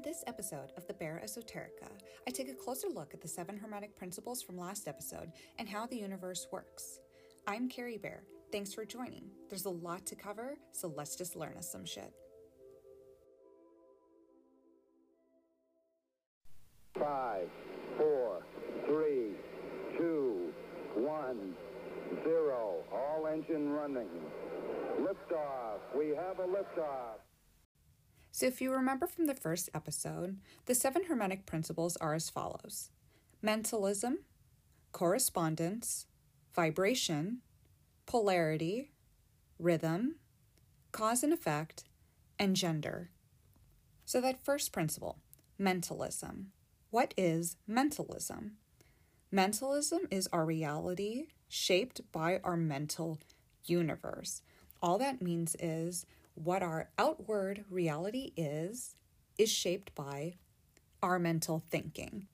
In 0.00 0.10
this 0.10 0.24
episode 0.26 0.72
of 0.78 0.86
the 0.86 0.94
Bear 0.94 1.20
Esoterica, 1.22 1.90
I 2.26 2.30
take 2.30 2.48
a 2.48 2.54
closer 2.54 2.88
look 2.88 3.12
at 3.12 3.20
the 3.20 3.28
seven 3.28 3.58
hermetic 3.58 3.94
principles 3.94 4.40
from 4.40 4.56
last 4.56 4.88
episode 4.88 5.30
and 5.58 5.68
how 5.68 5.84
the 5.86 5.98
universe 5.98 6.46
works. 6.50 7.00
I'm 7.46 7.68
Carrie 7.68 7.98
Bear. 7.98 8.22
Thanks 8.50 8.72
for 8.72 8.86
joining. 8.86 9.24
There's 9.50 9.66
a 9.66 9.70
lot 9.70 10.06
to 10.06 10.14
cover, 10.14 10.56
so 10.72 10.90
let's 10.96 11.16
just 11.16 11.36
learn 11.36 11.54
us 11.58 11.70
some 11.70 11.84
shit. 11.84 12.14
Five, 16.98 17.50
four, 17.98 18.40
three, 18.86 19.32
two, 19.98 20.50
one, 20.94 21.54
zero. 22.24 22.76
All 22.90 23.26
engine 23.26 23.68
running. 23.68 24.08
Liftoff. 24.98 25.80
We 25.94 26.16
have 26.16 26.38
a 26.38 26.46
liftoff. 26.46 27.18
So, 28.40 28.46
if 28.46 28.62
you 28.62 28.72
remember 28.72 29.06
from 29.06 29.26
the 29.26 29.34
first 29.34 29.68
episode, 29.74 30.38
the 30.64 30.74
seven 30.74 31.04
Hermetic 31.04 31.44
principles 31.44 31.98
are 31.98 32.14
as 32.14 32.30
follows 32.30 32.88
mentalism, 33.42 34.20
correspondence, 34.92 36.06
vibration, 36.54 37.42
polarity, 38.06 38.92
rhythm, 39.58 40.14
cause 40.90 41.22
and 41.22 41.34
effect, 41.34 41.84
and 42.38 42.56
gender. 42.56 43.10
So, 44.06 44.22
that 44.22 44.42
first 44.42 44.72
principle, 44.72 45.18
mentalism. 45.58 46.52
What 46.88 47.12
is 47.18 47.58
mentalism? 47.66 48.52
Mentalism 49.30 50.08
is 50.10 50.30
our 50.32 50.46
reality 50.46 51.26
shaped 51.46 52.00
by 52.10 52.40
our 52.42 52.56
mental 52.56 53.18
universe. 53.66 54.40
All 54.80 54.96
that 54.96 55.20
means 55.20 55.56
is 55.60 56.06
what 56.44 56.62
our 56.62 56.88
outward 56.98 57.64
reality 57.68 58.32
is, 58.36 58.94
is 59.38 59.50
shaped 59.50 59.94
by 59.94 60.34
our 61.02 61.18
mental 61.18 61.62
thinking. 61.70 62.26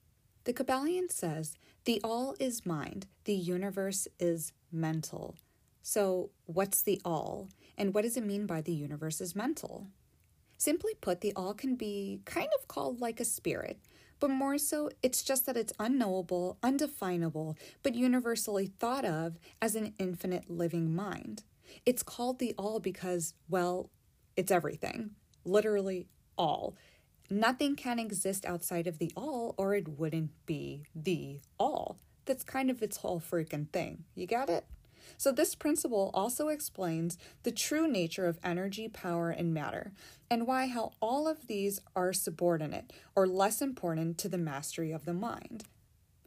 The 0.45 0.53
Kybalion 0.53 1.11
says 1.11 1.57
the 1.85 1.99
all 2.03 2.35
is 2.39 2.65
mind, 2.65 3.07
the 3.25 3.33
universe 3.33 4.07
is 4.19 4.53
mental. 4.71 5.35
So, 5.81 6.31
what's 6.45 6.81
the 6.81 7.01
all, 7.05 7.49
and 7.77 7.93
what 7.93 8.03
does 8.03 8.17
it 8.17 8.25
mean 8.25 8.45
by 8.45 8.61
the 8.61 8.73
universe 8.73 9.21
is 9.21 9.35
mental? 9.35 9.87
Simply 10.57 10.93
put, 10.99 11.21
the 11.21 11.33
all 11.35 11.53
can 11.53 11.75
be 11.75 12.21
kind 12.25 12.49
of 12.57 12.67
called 12.67 12.99
like 12.99 13.19
a 13.19 13.25
spirit, 13.25 13.79
but 14.19 14.29
more 14.29 14.57
so, 14.57 14.89
it's 15.03 15.21
just 15.21 15.45
that 15.45 15.57
it's 15.57 15.73
unknowable, 15.79 16.57
undefinable, 16.63 17.57
but 17.83 17.95
universally 17.95 18.65
thought 18.65 19.05
of 19.05 19.37
as 19.61 19.75
an 19.75 19.93
infinite 19.99 20.49
living 20.49 20.95
mind. 20.95 21.43
It's 21.85 22.03
called 22.03 22.39
the 22.39 22.55
all 22.57 22.79
because, 22.79 23.33
well, 23.49 23.89
it's 24.37 24.51
everything. 24.51 25.11
Literally 25.43 26.07
all. 26.37 26.75
Nothing 27.29 27.75
can 27.75 27.99
exist 27.99 28.45
outside 28.45 28.87
of 28.87 28.99
the 28.99 29.11
all, 29.17 29.53
or 29.57 29.75
it 29.75 29.87
wouldn't 29.87 30.31
be 30.45 30.85
the 30.95 31.41
all. 31.59 31.97
That's 32.25 32.43
kind 32.43 32.69
of 32.69 32.81
its 32.81 32.97
whole 32.97 33.19
freaking 33.19 33.69
thing. 33.69 34.05
You 34.15 34.27
got 34.27 34.49
it? 34.49 34.65
So, 35.17 35.31
this 35.31 35.55
principle 35.55 36.11
also 36.13 36.49
explains 36.49 37.17
the 37.43 37.51
true 37.51 37.87
nature 37.87 38.27
of 38.27 38.39
energy, 38.43 38.87
power, 38.87 39.29
and 39.29 39.53
matter, 39.53 39.93
and 40.29 40.45
why 40.45 40.67
how 40.67 40.91
all 41.01 41.27
of 41.27 41.47
these 41.47 41.81
are 41.95 42.13
subordinate 42.13 42.93
or 43.15 43.25
less 43.27 43.61
important 43.61 44.17
to 44.19 44.29
the 44.29 44.37
mastery 44.37 44.91
of 44.91 45.05
the 45.05 45.13
mind. 45.13 45.63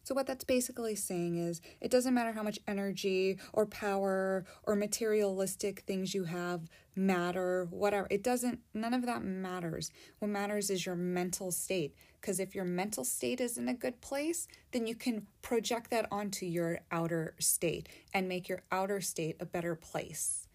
So, 0.02 0.14
what 0.14 0.26
that's 0.26 0.44
basically 0.44 0.94
saying 0.94 1.36
is 1.36 1.60
it 1.80 1.90
doesn't 1.90 2.14
matter 2.14 2.32
how 2.32 2.42
much 2.42 2.58
energy 2.66 3.38
or 3.52 3.66
power 3.66 4.44
or 4.64 4.76
materialistic 4.76 5.80
things 5.80 6.14
you 6.14 6.24
have, 6.24 6.68
matter, 6.96 7.66
whatever. 7.70 8.06
It 8.10 8.22
doesn't, 8.22 8.60
none 8.74 8.94
of 8.94 9.06
that 9.06 9.22
matters. 9.22 9.90
What 10.18 10.28
matters 10.28 10.70
is 10.70 10.86
your 10.86 10.96
mental 10.96 11.52
state. 11.52 11.94
Because 12.20 12.40
if 12.40 12.54
your 12.54 12.64
mental 12.64 13.04
state 13.04 13.40
is 13.40 13.56
in 13.56 13.68
a 13.68 13.74
good 13.74 14.00
place, 14.00 14.46
then 14.72 14.86
you 14.86 14.94
can 14.94 15.26
project 15.42 15.90
that 15.90 16.06
onto 16.10 16.44
your 16.44 16.80
outer 16.90 17.34
state 17.38 17.88
and 18.12 18.28
make 18.28 18.48
your 18.48 18.62
outer 18.70 19.00
state 19.00 19.36
a 19.40 19.46
better 19.46 19.74
place. 19.74 20.46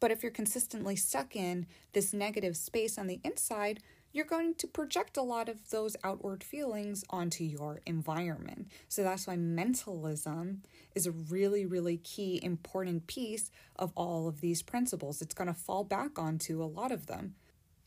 But 0.00 0.10
if 0.10 0.22
you're 0.22 0.32
consistently 0.32 0.96
stuck 0.96 1.34
in 1.34 1.66
this 1.94 2.12
negative 2.12 2.58
space 2.58 2.98
on 2.98 3.06
the 3.06 3.20
inside, 3.24 3.80
you're 4.14 4.24
going 4.24 4.54
to 4.54 4.68
project 4.68 5.16
a 5.16 5.22
lot 5.22 5.48
of 5.48 5.70
those 5.70 5.96
outward 6.04 6.44
feelings 6.44 7.04
onto 7.10 7.42
your 7.42 7.80
environment. 7.84 8.68
So 8.88 9.02
that's 9.02 9.26
why 9.26 9.34
mentalism 9.34 10.62
is 10.94 11.06
a 11.06 11.10
really, 11.10 11.66
really 11.66 11.96
key, 11.96 12.38
important 12.40 13.08
piece 13.08 13.50
of 13.74 13.92
all 13.96 14.28
of 14.28 14.40
these 14.40 14.62
principles. 14.62 15.20
It's 15.20 15.34
going 15.34 15.48
to 15.48 15.52
fall 15.52 15.82
back 15.82 16.16
onto 16.16 16.62
a 16.62 16.64
lot 16.64 16.92
of 16.92 17.06
them. 17.08 17.34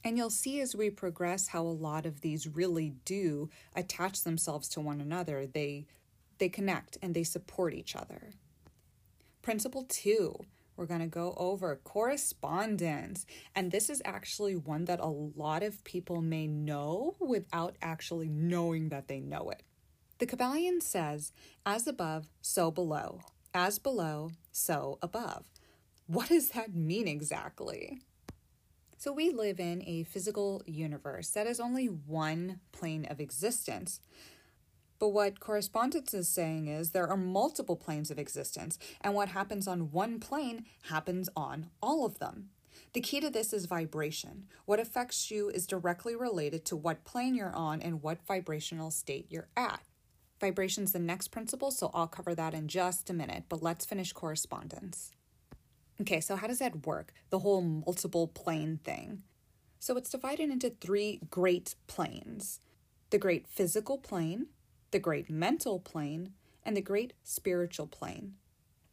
And 0.04 0.18
you'll 0.18 0.30
see 0.30 0.60
as 0.60 0.76
we 0.76 0.90
progress 0.90 1.48
how 1.48 1.62
a 1.62 1.70
lot 1.70 2.06
of 2.06 2.20
these 2.20 2.46
really 2.46 2.94
do 3.06 3.50
attach 3.74 4.24
themselves 4.24 4.68
to 4.70 4.82
one 4.82 5.00
another. 5.00 5.48
They 5.48 5.86
they 6.40 6.50
connect 6.50 6.98
and 7.02 7.16
they 7.16 7.24
support 7.24 7.74
each 7.74 7.96
other. 7.96 8.34
Principle 9.42 9.86
2 9.90 10.38
we're 10.78 10.86
going 10.86 11.02
to 11.02 11.08
go 11.08 11.34
over 11.36 11.76
correspondence. 11.84 13.26
And 13.56 13.72
this 13.72 13.90
is 13.90 14.02
actually 14.06 14.56
one 14.56 14.86
that 14.86 15.00
a 15.00 15.08
lot 15.08 15.64
of 15.64 15.84
people 15.84 16.22
may 16.22 16.48
know 16.48 17.16
without 17.20 17.76
actually 17.82 18.30
knowing 18.30 18.90
that 18.90 19.08
they 19.08 19.20
know 19.20 19.50
it. 19.50 19.64
The 20.20 20.28
Kybalion 20.28 20.82
says, 20.82 21.32
as 21.66 21.88
above, 21.88 22.28
so 22.42 22.72
below, 22.72 23.22
as 23.54 23.80
below, 23.80 24.32
so 24.52 24.98
above. 25.02 25.46
What 26.08 26.30
does 26.30 26.50
that 26.50 26.74
mean 26.74 27.08
exactly? 27.08 28.00
So, 29.00 29.12
we 29.14 29.30
live 29.30 29.60
in 29.60 29.84
a 29.86 30.06
physical 30.06 30.64
universe 30.66 31.30
that 31.32 31.46
is 31.46 31.60
only 31.60 31.86
one 31.86 32.62
plane 32.72 33.06
of 33.06 33.20
existence. 33.20 34.00
But 35.00 35.10
what 35.10 35.40
correspondence 35.40 36.14
is 36.14 36.28
saying 36.28 36.68
is 36.68 36.92
there 36.92 37.08
are 37.08 37.18
multiple 37.18 37.76
planes 37.76 38.10
of 38.10 38.18
existence, 38.18 38.80
and 39.02 39.14
what 39.14 39.30
happens 39.30 39.68
on 39.68 39.92
one 39.92 40.20
plane 40.20 40.66
happens 40.90 41.30
on 41.36 41.68
all 41.82 42.06
of 42.06 42.20
them. 42.20 42.50
The 42.94 43.02
key 43.02 43.20
to 43.20 43.30
this 43.30 43.54
is 43.54 43.66
vibration. 43.66 44.46
What 44.66 44.80
affects 44.80 45.30
you 45.30 45.50
is 45.50 45.68
directly 45.68 46.16
related 46.16 46.66
to 46.66 46.76
what 46.76 47.06
plane 47.06 47.36
you're 47.36 47.56
on 47.56 47.82
and 47.82 48.02
what 48.02 48.26
vibrational 48.26 48.92
state 48.92 49.28
you're 49.30 49.50
at. 49.56 49.82
Vibration's 50.40 50.92
the 50.92 51.00
next 51.00 51.30
principle, 51.30 51.72
so 51.72 51.92
I'll 51.94 52.08
cover 52.08 52.36
that 52.36 52.54
in 52.54 52.68
just 52.68 53.10
a 53.10 53.14
minute, 53.14 53.46
but 53.50 53.64
let's 53.64 53.86
finish 53.86 54.14
correspondence. 54.14 55.12
Okay, 56.00 56.22
so 56.22 56.36
how 56.36 56.48
does 56.48 56.60
that 56.60 56.86
work? 56.86 57.14
The 57.32 57.40
whole 57.40 57.62
multiple 57.62 58.28
plane 58.28 58.80
thing. 58.84 59.24
So 59.80 59.98
it's 59.98 60.10
divided 60.10 60.50
into 60.50 60.70
three 60.70 61.20
great 61.30 61.76
planes 61.88 62.62
the 63.10 63.18
great 63.18 63.48
physical 63.48 63.98
plane, 63.98 64.48
the 64.92 65.00
great 65.00 65.30
mental 65.30 65.80
plane, 65.80 66.34
and 66.64 66.76
the 66.76 66.82
great 66.82 67.14
spiritual 67.24 67.88
plane. 67.88 68.36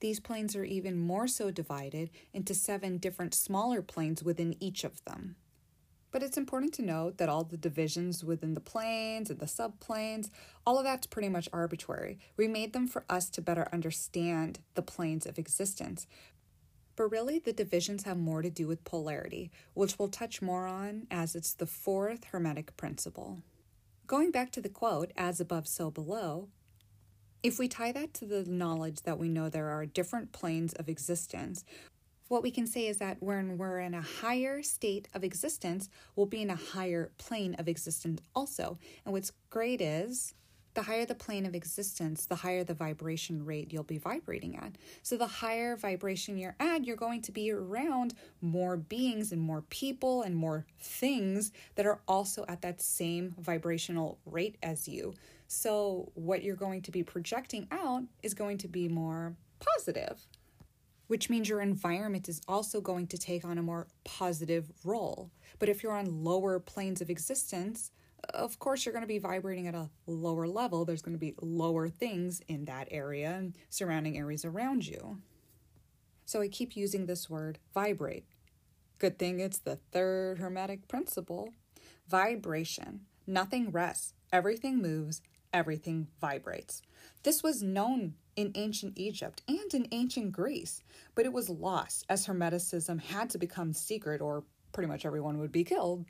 These 0.01 0.21
planes 0.21 0.55
are 0.55 0.65
even 0.65 0.99
more 0.99 1.27
so 1.27 1.51
divided 1.51 2.11
into 2.33 2.55
seven 2.55 2.99
different 2.99 3.35
smaller 3.35 3.83
planes 3.83 4.23
within 4.23 4.55
each 4.61 4.85
of 4.85 5.05
them. 5.05 5.37
But 6.11 6.23
it's 6.23 6.37
important 6.37 6.73
to 6.75 6.83
note 6.83 7.19
that 7.19 7.29
all 7.29 7.43
the 7.43 7.57
divisions 7.57 8.23
within 8.23 8.55
the 8.55 8.61
planes 8.61 9.31
and 9.31 9.41
the 9.41 9.47
subplanes, 9.47 10.31
all 10.65 10.79
of 10.79 10.85
that's 10.85 11.09
pretty 11.09 11.29
much 11.29 11.49
arbitrary. 11.53 12.21
We 12.37 12.47
made 12.47 12.73
them 12.73 12.87
for 12.87 13.05
us 13.11 13.29
to 13.31 13.43
better 13.43 13.69
understand 13.73 14.61
the 14.75 14.83
planes 14.83 15.27
of 15.27 15.39
existence. 15.39 16.07
But 16.95 17.11
really, 17.11 17.41
the 17.41 17.53
divisions 17.53 18.05
have 18.05 18.17
more 18.17 18.43
to 18.43 18.51
do 18.51 18.69
with 18.69 18.85
polarity, 18.85 19.51
which 19.73 19.99
we'll 19.99 20.09
touch 20.09 20.41
more 20.41 20.69
on 20.69 21.09
as 21.11 21.35
it's 21.35 21.53
the 21.53 21.67
fourth 21.67 22.27
Hermetic 22.27 22.77
principle. 22.77 23.43
Going 24.07 24.31
back 24.31 24.53
to 24.53 24.61
the 24.61 24.69
quote, 24.69 25.13
as 25.17 25.41
above, 25.41 25.67
so 25.67 25.91
below, 25.91 26.49
if 27.43 27.59
we 27.59 27.69
tie 27.69 27.91
that 27.93 28.13
to 28.15 28.27
the 28.27 28.45
knowledge 28.45 29.01
that 29.03 29.19
we 29.19 29.31
know 29.31 29.49
there 29.49 29.71
are 29.71 29.87
different 29.87 30.31
planes 30.31 30.75
of 30.75 30.91
existence, 30.91 31.65
what 32.29 32.43
we 32.43 32.51
can 32.51 32.67
say 32.67 32.87
is 32.87 32.99
that 32.99 33.23
when 33.23 33.57
we're 33.57 33.81
in 33.81 33.95
a 33.95 34.03
higher 34.03 34.63
state 34.63 35.09
of 35.15 35.25
existence, 35.25 35.89
we'll 36.17 36.27
be 36.27 36.43
in 36.43 36.51
a 36.51 36.55
higher 36.55 37.13
plane 37.17 37.55
of 37.55 37.67
existence 37.67 38.21
also. 38.35 38.79
And 39.07 39.15
what's 39.15 39.33
great 39.49 39.81
is 39.81 40.35
the 40.75 40.83
higher 40.83 41.07
the 41.07 41.15
plane 41.15 41.47
of 41.47 41.55
existence, 41.55 42.27
the 42.27 42.35
higher 42.37 42.65
the 42.65 42.75
vibration 42.75 43.45
rate 43.45 43.73
you'll 43.73 43.85
be 43.85 43.99
vibrating 43.99 44.57
at. 44.57 44.77
So, 45.03 45.17
the 45.17 45.27
higher 45.27 45.77
vibration 45.77 46.37
you're 46.37 46.57
at, 46.59 46.85
you're 46.85 46.97
going 46.97 47.23
to 47.23 47.33
be 47.33 47.51
around 47.51 48.15
more 48.41 48.77
beings 48.77 49.33
and 49.33 49.41
more 49.41 49.63
people 49.63 50.23
and 50.23 50.37
more 50.37 50.67
things 50.79 51.53
that 51.77 51.87
are 51.87 52.01
also 52.09 52.45
at 52.49 52.63
that 52.63 52.83
same 52.83 53.35
vibrational 53.39 54.19
rate 54.27 54.57
as 54.63 54.89
you. 54.89 55.15
So, 55.47 56.11
what 56.15 56.43
you're 56.43 56.57
going 56.57 56.83
to 56.83 56.91
be 56.91 57.03
projecting 57.03 57.69
out 57.71 58.03
is 58.23 58.35
going 58.35 58.59
to 58.59 58.69
be 58.69 58.89
more 58.89 59.37
positive. 59.61 60.27
Which 61.07 61.29
means 61.29 61.49
your 61.49 61.61
environment 61.61 62.29
is 62.29 62.41
also 62.49 62.81
going 62.81 63.07
to 63.09 63.19
take 63.19 63.45
on 63.45 63.59
a 63.59 63.63
more 63.63 63.87
positive 64.05 64.73
role. 64.85 65.31
But 65.59 65.69
if 65.69 65.83
you're 65.83 65.93
on 65.93 66.25
lower 66.25 66.59
planes 66.59 67.03
of 67.03 67.11
existence, 67.11 67.91
of 68.33 68.59
course, 68.59 68.85
you're 68.85 68.93
going 68.93 69.03
to 69.03 69.09
be 69.09 69.19
vibrating 69.19 69.67
at 69.67 69.75
a 69.75 69.91
lower 70.07 70.47
level. 70.47 70.85
There's 70.85 71.03
going 71.03 71.15
to 71.15 71.19
be 71.19 71.35
lower 71.41 71.89
things 71.89 72.41
in 72.49 72.65
that 72.67 72.89
area 72.91 73.31
and 73.31 73.57
surrounding 73.69 74.17
areas 74.17 74.45
around 74.45 74.87
you. 74.87 75.19
So 76.25 76.41
I 76.41 76.49
keep 76.49 76.77
using 76.77 77.07
this 77.07 77.29
word 77.29 77.59
vibrate. 77.75 78.25
Good 78.99 79.19
thing 79.19 79.41
it's 79.41 79.59
the 79.59 79.77
third 79.93 80.39
Hermetic 80.39 80.89
principle 80.89 81.51
vibration. 82.09 83.01
Nothing 83.27 83.71
rests, 83.71 84.15
everything 84.33 84.81
moves, 84.81 85.23
everything 85.53 86.09
vibrates. 86.21 86.83
This 87.23 87.43
was 87.43 87.63
known 87.63 88.15
in 88.37 88.53
ancient 88.55 88.99
Egypt 88.99 89.43
and 89.49 89.73
in 89.73 89.89
ancient 89.93 90.33
Greece, 90.33 90.83
but 91.15 91.25
it 91.25 91.33
was 91.33 91.49
lost 91.49 92.05
as 92.09 92.27
Hermeticism 92.27 93.01
had 93.01 93.31
to 93.31 93.39
become 93.39 93.73
secret 93.73 94.21
or 94.21 94.45
pretty 94.73 94.89
much 94.89 95.07
everyone 95.07 95.39
would 95.39 95.53
be 95.53 95.65
killed. 95.65 96.07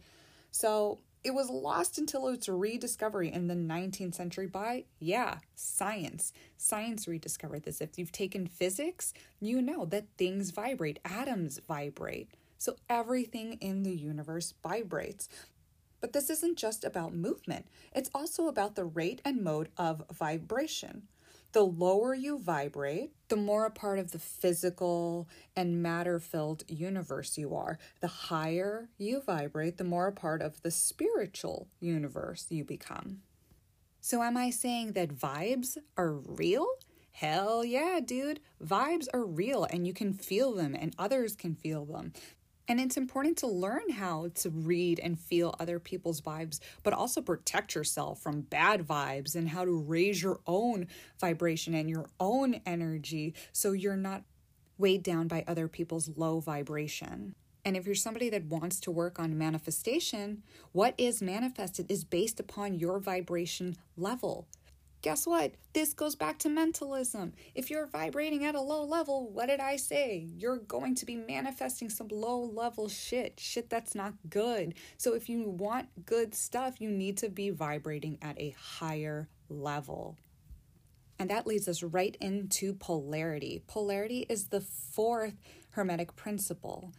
So 0.51 1.01
it 1.25 1.33
was 1.33 1.49
lost 1.49 1.97
until 1.97 2.29
its 2.29 2.51
rediscovery 2.51 3.33
in 3.33 3.49
the 3.49 3.55
19th 3.55 4.15
century 4.15 4.47
by, 4.47 4.85
yeah, 5.01 5.39
science. 5.55 6.35
Science 6.59 7.09
rediscovered 7.09 7.63
this. 7.63 7.81
If 7.81 7.99
you've 7.99 8.13
taken 8.13 8.47
physics, 8.47 9.15
you 9.41 9.63
know 9.63 9.87
that 9.87 10.05
things 10.19 10.51
vibrate, 10.51 11.01
atoms 11.03 11.59
vibrate. 11.67 12.29
So 12.59 12.77
everything 12.91 13.55
in 13.55 13.83
the 13.83 13.97
universe 13.97 14.53
vibrates. 14.63 15.31
But 16.03 16.13
this 16.13 16.29
isn't 16.29 16.59
just 16.59 16.85
about 16.85 17.15
movement, 17.15 17.67
it's 17.95 18.11
also 18.15 18.47
about 18.47 18.75
the 18.75 18.85
rate 18.85 19.23
and 19.25 19.43
mode 19.43 19.71
of 19.79 20.05
vibration. 20.13 21.09
The 21.55 21.65
lower 21.65 22.15
you 22.15 22.41
vibrate, 22.41 23.13
the 23.29 23.37
more 23.37 23.65
a 23.65 23.71
part 23.71 24.01
of 24.01 24.11
the 24.11 24.19
physical 24.19 25.29
and 25.55 25.81
matter 25.81 26.19
filled 26.19 26.65
universe 26.67 27.39
you 27.39 27.55
are. 27.55 27.79
The 28.01 28.09
higher 28.09 28.89
you 28.99 29.23
vibrate, 29.25 29.79
the 29.79 29.85
more 29.85 30.09
a 30.09 30.13
part 30.13 30.43
of 30.43 30.63
the 30.63 30.73
spiritual 30.73 31.69
universe 31.79 32.47
you 32.49 32.65
become. 32.65 33.19
So, 34.01 34.21
am 34.25 34.37
I 34.37 34.51
saying 34.51 34.95
that 34.95 35.17
vibes 35.17 35.79
are 35.97 36.15
real? 36.15 36.67
Hell 37.13 37.65
yeah, 37.65 38.01
dude. 38.05 38.41
Vibes 38.61 39.07
are 39.15 39.25
real 39.25 39.63
and 39.63 39.87
you 39.87 39.95
can 39.95 40.13
feel 40.13 40.55
them 40.55 40.75
and 40.75 40.93
others 40.99 41.37
can 41.37 41.55
feel 41.55 41.85
them. 41.85 42.15
And 42.67 42.81
it's 42.81 42.97
important 42.97 43.37
to 43.39 43.47
learn 43.47 43.91
how 43.91 44.31
to 44.37 44.51
read 44.51 44.99
and 44.99 45.19
feel 45.19 45.55
other 45.61 45.79
people's 45.79 46.23
vibes, 46.23 46.61
but 46.83 46.95
also 46.95 47.21
protect 47.21 47.75
yourself 47.75 48.21
from 48.21 48.41
bad 48.41 48.87
vibes 48.87 49.35
and 49.35 49.51
how 49.51 49.67
to 49.67 49.73
raise 49.73 50.23
your 50.23 50.41
own 50.47 50.87
vibration 51.21 51.75
and 51.75 51.91
your 51.91 52.09
own 52.19 52.61
energy 52.65 53.35
so 53.53 53.73
you're 53.73 53.97
not 53.97 54.23
weighed 54.79 55.03
down 55.03 55.29
by 55.29 55.45
other 55.47 55.69
people's 55.69 56.11
low 56.17 56.41
vibration. 56.41 57.35
And 57.67 57.77
if 57.77 57.87
you're 57.87 57.95
somebody 57.95 58.29
that 58.31 58.45
wants 58.45 58.81
to 58.81 58.91
work 58.91 59.19
on 59.19 59.39
manifestation, 59.39 60.43
what 60.73 60.95
is 60.99 61.23
manifested 61.23 61.91
is 61.91 62.05
based 62.05 62.41
upon 62.41 62.79
your 62.79 62.99
vibration 62.99 63.77
level. 63.97 64.47
Guess 65.05 65.27
what? 65.27 65.53
This 65.75 65.93
goes 65.93 66.15
back 66.17 66.39
to 66.39 66.49
mentalism. 66.49 67.35
If 67.55 67.69
you're 67.69 67.85
vibrating 67.85 68.47
at 68.47 68.55
a 68.55 68.61
low 68.63 68.85
level, 68.85 69.31
what 69.31 69.49
did 69.49 69.61
I 69.61 69.77
say? 69.77 70.31
You're 70.39 70.57
going 70.57 70.95
to 70.95 71.05
be 71.05 71.15
manifesting 71.15 71.91
some 71.91 72.09
low 72.09 72.41
level 72.41 72.89
shit, 72.89 73.39
shit 73.39 73.69
that's 73.69 73.95
not 73.95 74.15
good. 74.31 74.73
So 74.97 75.13
if 75.13 75.29
you 75.29 75.43
want 75.47 76.07
good 76.07 76.35
stuff, 76.35 76.81
you 76.81 76.89
need 76.89 77.19
to 77.19 77.29
be 77.29 77.51
vibrating 77.51 78.17
at 78.23 78.41
a 78.41 78.57
higher 78.59 79.29
level. 79.51 80.17
And 81.19 81.29
that 81.29 81.47
leads 81.47 81.69
us 81.69 81.83
right 81.83 82.17
into 82.19 82.73
polarity. 82.73 83.63
Polarity 83.67 84.25
is 84.31 84.47
the 84.47 84.63
fourth 84.63 85.35
Hermetic 85.73 86.17
principle. 86.17 86.93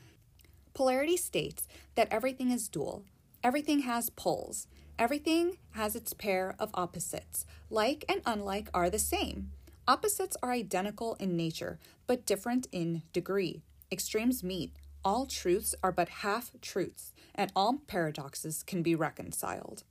Polarity 0.76 1.18
states 1.18 1.68
that 1.96 2.10
everything 2.12 2.52
is 2.52 2.70
dual, 2.70 3.04
everything 3.44 3.80
has 3.80 4.12
poles. 4.12 4.68
Everything 4.98 5.58
has 5.72 5.96
its 5.96 6.14
pair 6.14 6.56
of 6.58 6.72
opposites. 6.74 7.46
Like 7.70 8.06
and 8.08 8.22
unlike 8.26 8.70
are 8.74 8.90
the 8.90 9.00
same. 9.00 9.52
Opposites 9.88 10.38
are 10.42 10.52
identical 10.52 11.16
in 11.16 11.36
nature, 11.36 11.80
but 12.08 12.26
different 12.26 12.68
in 12.72 13.04
degree. 13.12 13.62
Extremes 13.92 14.44
meet. 14.44 14.72
All 15.04 15.26
truths 15.26 15.76
are 15.84 15.92
but 15.92 16.10
half 16.10 16.52
truths, 16.62 17.14
and 17.36 17.52
all 17.56 17.80
paradoxes 17.86 18.64
can 18.64 18.82
be 18.82 18.96
reconciled. 18.96 19.84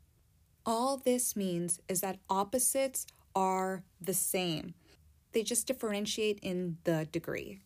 All 0.66 0.96
this 0.96 1.36
means 1.36 1.80
is 1.88 2.00
that 2.00 2.18
opposites 2.28 3.06
are 3.36 3.84
the 4.00 4.14
same, 4.14 4.74
they 5.32 5.42
just 5.42 5.66
differentiate 5.66 6.38
in 6.40 6.78
the 6.84 7.06
degree. 7.10 7.58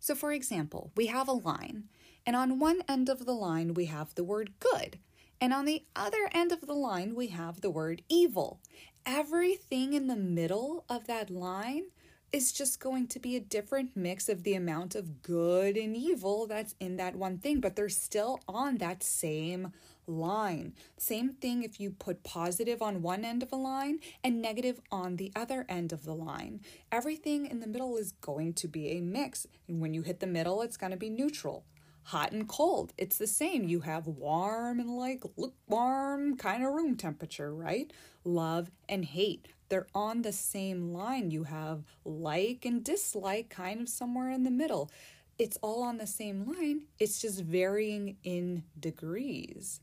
So, 0.00 0.14
for 0.14 0.32
example, 0.32 0.90
we 0.96 1.06
have 1.06 1.28
a 1.28 1.32
line, 1.32 1.84
and 2.26 2.36
on 2.36 2.58
one 2.58 2.82
end 2.88 3.08
of 3.08 3.24
the 3.24 3.32
line 3.32 3.74
we 3.74 3.86
have 3.86 4.14
the 4.14 4.24
word 4.24 4.50
good. 4.58 4.98
And 5.42 5.52
on 5.52 5.64
the 5.64 5.82
other 5.96 6.30
end 6.30 6.52
of 6.52 6.60
the 6.60 6.72
line, 6.72 7.16
we 7.16 7.26
have 7.26 7.60
the 7.62 7.70
word 7.70 8.02
evil. 8.08 8.60
Everything 9.04 9.92
in 9.92 10.06
the 10.06 10.14
middle 10.14 10.84
of 10.88 11.08
that 11.08 11.30
line 11.30 11.86
is 12.30 12.52
just 12.52 12.78
going 12.78 13.08
to 13.08 13.18
be 13.18 13.34
a 13.34 13.40
different 13.40 13.96
mix 13.96 14.28
of 14.28 14.44
the 14.44 14.54
amount 14.54 14.94
of 14.94 15.20
good 15.20 15.76
and 15.76 15.96
evil 15.96 16.46
that's 16.46 16.76
in 16.78 16.96
that 16.98 17.16
one 17.16 17.38
thing, 17.38 17.58
but 17.58 17.74
they're 17.74 17.88
still 17.88 18.38
on 18.46 18.78
that 18.78 19.02
same 19.02 19.72
line. 20.06 20.74
Same 20.96 21.30
thing 21.30 21.64
if 21.64 21.80
you 21.80 21.90
put 21.90 22.22
positive 22.22 22.80
on 22.80 23.02
one 23.02 23.24
end 23.24 23.42
of 23.42 23.50
a 23.50 23.56
line 23.56 23.98
and 24.22 24.40
negative 24.40 24.80
on 24.92 25.16
the 25.16 25.32
other 25.34 25.66
end 25.68 25.92
of 25.92 26.04
the 26.04 26.14
line. 26.14 26.60
Everything 26.92 27.46
in 27.46 27.58
the 27.58 27.66
middle 27.66 27.96
is 27.96 28.12
going 28.12 28.52
to 28.54 28.68
be 28.68 28.90
a 28.90 29.00
mix. 29.00 29.48
And 29.66 29.80
when 29.80 29.92
you 29.92 30.02
hit 30.02 30.20
the 30.20 30.26
middle, 30.28 30.62
it's 30.62 30.76
going 30.76 30.92
to 30.92 30.96
be 30.96 31.10
neutral 31.10 31.64
hot 32.04 32.32
and 32.32 32.48
cold. 32.48 32.92
It's 32.98 33.18
the 33.18 33.26
same. 33.26 33.64
You 33.64 33.80
have 33.80 34.06
warm 34.06 34.80
and 34.80 34.96
like 34.96 35.22
lukewarm 35.36 36.36
kind 36.36 36.64
of 36.64 36.72
room 36.72 36.96
temperature, 36.96 37.54
right? 37.54 37.92
Love 38.24 38.70
and 38.88 39.04
hate. 39.04 39.48
They're 39.68 39.86
on 39.94 40.22
the 40.22 40.32
same 40.32 40.92
line. 40.92 41.30
You 41.30 41.44
have 41.44 41.84
like 42.04 42.64
and 42.64 42.84
dislike 42.84 43.48
kind 43.48 43.80
of 43.80 43.88
somewhere 43.88 44.30
in 44.30 44.42
the 44.42 44.50
middle. 44.50 44.90
It's 45.38 45.56
all 45.62 45.82
on 45.82 45.96
the 45.96 46.06
same 46.06 46.44
line, 46.46 46.82
it's 46.98 47.20
just 47.20 47.40
varying 47.40 48.16
in 48.22 48.64
degrees. 48.78 49.80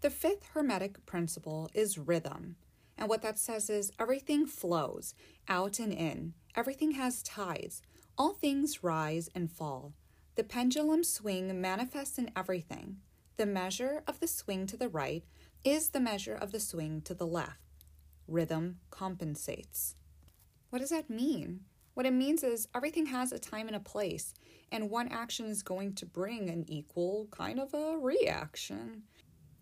The 0.00 0.10
fifth 0.10 0.46
Hermetic 0.54 1.04
principle 1.04 1.68
is 1.74 1.98
rhythm. 1.98 2.56
And 2.96 3.08
what 3.08 3.22
that 3.22 3.38
says 3.38 3.68
is 3.68 3.90
everything 3.98 4.46
flows 4.46 5.14
out 5.48 5.78
and 5.78 5.92
in, 5.92 6.34
everything 6.54 6.92
has 6.92 7.22
tides, 7.22 7.82
all 8.16 8.34
things 8.34 8.84
rise 8.84 9.28
and 9.34 9.50
fall. 9.50 9.94
The 10.36 10.42
pendulum 10.42 11.04
swing 11.04 11.60
manifests 11.60 12.18
in 12.18 12.28
everything. 12.34 12.96
The 13.36 13.46
measure 13.46 14.02
of 14.08 14.18
the 14.18 14.26
swing 14.26 14.66
to 14.66 14.76
the 14.76 14.88
right 14.88 15.24
is 15.62 15.90
the 15.90 16.00
measure 16.00 16.34
of 16.34 16.50
the 16.50 16.58
swing 16.58 17.02
to 17.02 17.14
the 17.14 17.26
left. 17.26 17.60
Rhythm 18.26 18.78
compensates. 18.90 19.94
What 20.70 20.80
does 20.80 20.90
that 20.90 21.08
mean? 21.08 21.60
What 21.94 22.04
it 22.04 22.12
means 22.12 22.42
is 22.42 22.66
everything 22.74 23.06
has 23.06 23.30
a 23.30 23.38
time 23.38 23.68
and 23.68 23.76
a 23.76 23.80
place, 23.80 24.34
and 24.72 24.90
one 24.90 25.06
action 25.06 25.46
is 25.46 25.62
going 25.62 25.94
to 25.94 26.06
bring 26.06 26.50
an 26.50 26.64
equal 26.66 27.28
kind 27.30 27.60
of 27.60 27.72
a 27.72 27.96
reaction. 27.96 29.04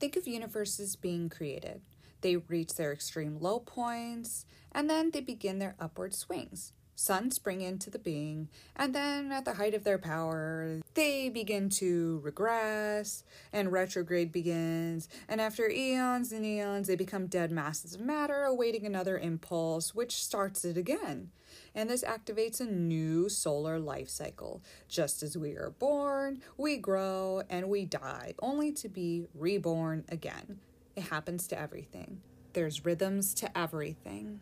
Think 0.00 0.16
of 0.16 0.26
universes 0.26 0.96
being 0.96 1.28
created. 1.28 1.82
They 2.22 2.36
reach 2.36 2.76
their 2.76 2.94
extreme 2.94 3.38
low 3.38 3.58
points, 3.58 4.46
and 4.72 4.88
then 4.88 5.10
they 5.10 5.20
begin 5.20 5.58
their 5.58 5.76
upward 5.78 6.14
swings 6.14 6.72
suns 7.02 7.34
spring 7.34 7.60
into 7.60 7.90
the 7.90 7.98
being, 7.98 8.48
and 8.76 8.94
then 8.94 9.32
at 9.32 9.44
the 9.44 9.54
height 9.54 9.74
of 9.74 9.84
their 9.84 9.98
power, 9.98 10.80
they 10.94 11.28
begin 11.28 11.68
to 11.68 12.20
regress, 12.22 13.24
and 13.52 13.72
retrograde 13.72 14.30
begins, 14.30 15.08
and 15.28 15.40
after 15.40 15.68
eons 15.68 16.30
and 16.30 16.46
eons, 16.46 16.86
they 16.86 16.96
become 16.96 17.26
dead 17.26 17.50
masses 17.50 17.94
of 17.94 18.00
matter 18.00 18.44
awaiting 18.44 18.86
another 18.86 19.18
impulse, 19.18 19.94
which 19.94 20.22
starts 20.22 20.64
it 20.64 20.76
again. 20.76 21.30
And 21.74 21.90
this 21.90 22.04
activates 22.04 22.60
a 22.60 22.64
new 22.64 23.28
solar 23.28 23.78
life 23.78 24.08
cycle. 24.08 24.62
Just 24.88 25.22
as 25.22 25.36
we 25.36 25.52
are 25.52 25.74
born, 25.78 26.40
we 26.56 26.76
grow, 26.76 27.42
and 27.50 27.68
we 27.68 27.84
die, 27.84 28.34
only 28.40 28.72
to 28.72 28.88
be 28.88 29.26
reborn 29.34 30.04
again. 30.08 30.60
It 30.96 31.04
happens 31.04 31.46
to 31.48 31.58
everything. 31.58 32.20
There's 32.52 32.84
rhythms 32.84 33.34
to 33.34 33.58
everything. 33.58 34.40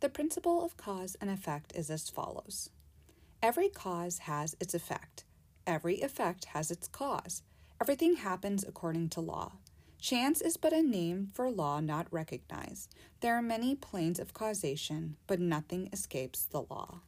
The 0.00 0.08
principle 0.08 0.64
of 0.64 0.78
cause 0.78 1.14
and 1.20 1.28
effect 1.28 1.72
is 1.74 1.90
as 1.90 2.08
follows 2.08 2.70
Every 3.42 3.68
cause 3.68 4.20
has 4.20 4.56
its 4.58 4.72
effect, 4.72 5.24
every 5.66 6.00
effect 6.00 6.46
has 6.46 6.70
its 6.70 6.88
cause. 6.88 7.42
Everything 7.80 8.16
happens 8.16 8.64
according 8.64 9.10
to 9.10 9.20
law. 9.20 9.52
Chance 10.00 10.40
is 10.40 10.56
but 10.56 10.72
a 10.72 10.82
name 10.82 11.28
for 11.34 11.50
law 11.50 11.80
not 11.80 12.06
recognized. 12.10 12.94
There 13.20 13.34
are 13.34 13.42
many 13.42 13.74
planes 13.74 14.18
of 14.18 14.32
causation, 14.32 15.16
but 15.26 15.38
nothing 15.38 15.90
escapes 15.92 16.44
the 16.46 16.62
law. 16.62 17.00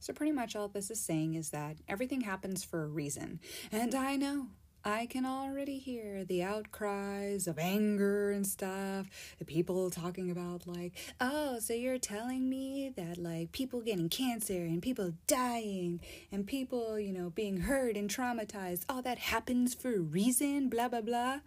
So, 0.00 0.12
pretty 0.12 0.32
much 0.32 0.56
all 0.56 0.66
this 0.66 0.90
is 0.90 0.98
saying 0.98 1.34
is 1.34 1.50
that 1.50 1.76
everything 1.86 2.22
happens 2.22 2.64
for 2.64 2.82
a 2.82 2.88
reason. 2.88 3.38
And 3.70 3.94
I 3.94 4.16
know 4.16 4.48
I 4.84 5.06
can 5.06 5.24
already 5.24 5.78
hear 5.78 6.24
the 6.24 6.42
outcries 6.42 7.46
of 7.46 7.56
anger 7.56 8.32
and 8.32 8.44
stuff. 8.44 9.06
The 9.38 9.44
people 9.44 9.90
talking 9.90 10.28
about, 10.28 10.66
like, 10.66 10.92
oh, 11.20 11.60
so 11.60 11.72
you're 11.72 11.98
telling 11.98 12.48
me 12.48 12.92
that, 12.96 13.16
like, 13.16 13.52
people 13.52 13.80
getting 13.80 14.08
cancer 14.08 14.54
and 14.54 14.82
people 14.82 15.12
dying 15.28 16.00
and 16.32 16.46
people, 16.46 16.98
you 16.98 17.12
know, 17.12 17.30
being 17.30 17.58
hurt 17.58 17.96
and 17.96 18.10
traumatized, 18.10 18.84
all 18.88 19.02
that 19.02 19.18
happens 19.18 19.72
for 19.72 19.94
a 19.94 20.00
reason, 20.00 20.68
blah, 20.68 20.88
blah, 20.88 21.00
blah. 21.00 21.38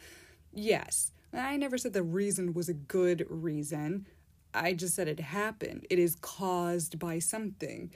Yes, 0.54 1.12
I 1.34 1.58
never 1.58 1.78
said 1.78 1.92
the 1.92 2.04
reason 2.04 2.54
was 2.54 2.70
a 2.70 2.74
good 2.74 3.26
reason. 3.30 4.08
I 4.54 4.74
just 4.74 4.96
said 4.96 5.10
it 5.10 5.20
happened. 5.20 5.86
It 5.90 6.00
is 6.00 6.16
caused 6.16 6.98
by 7.00 7.20
something 7.20 7.92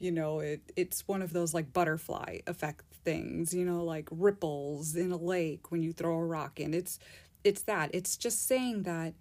you 0.00 0.10
know, 0.10 0.40
it 0.40 0.60
it's 0.76 1.06
one 1.06 1.22
of 1.22 1.32
those 1.32 1.54
like 1.54 1.72
butterfly 1.72 2.40
effect 2.46 2.82
things, 3.04 3.54
you 3.54 3.64
know, 3.64 3.84
like 3.84 4.08
ripples 4.10 4.96
in 4.96 5.12
a 5.12 5.16
lake 5.16 5.70
when 5.70 5.82
you 5.82 5.92
throw 5.92 6.16
a 6.16 6.24
rock 6.24 6.60
in. 6.60 6.74
It's 6.74 6.98
it's 7.42 7.62
that. 7.62 7.90
It's 7.92 8.16
just 8.16 8.46
saying 8.46 8.84
that 8.84 9.14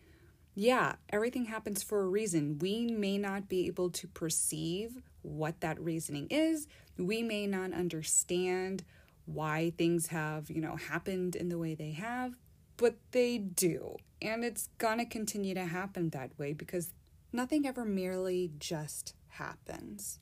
yeah, 0.56 0.96
everything 1.10 1.46
happens 1.46 1.82
for 1.82 2.02
a 2.02 2.08
reason. 2.08 2.60
We 2.60 2.86
may 2.86 3.18
not 3.18 3.50
be 3.50 3.66
able 3.68 3.90
to 3.92 4.08
perceive 4.08 5.02
what 5.24 5.62
that 5.62 5.80
reasoning 5.80 6.28
is. 6.30 6.68
We 6.98 7.24
may 7.24 7.48
not 7.48 7.74
understand 7.74 8.84
why 9.26 9.74
things 9.78 10.08
have, 10.08 10.52
you 10.52 10.62
know, 10.62 10.76
happened 10.76 11.36
in 11.36 11.50
the 11.50 11.58
way 11.58 11.74
they 11.74 11.92
have, 11.92 12.36
but 12.78 12.98
they 13.12 13.38
do. 13.38 13.96
And 14.22 14.44
it's 14.44 14.70
gonna 14.78 15.06
continue 15.06 15.56
to 15.56 15.66
happen 15.66 16.10
that 16.10 16.38
way 16.38 16.54
because 16.54 16.94
nothing 17.32 17.66
ever 17.66 17.84
merely 17.86 18.52
just 18.60 19.16
happens. 19.30 20.20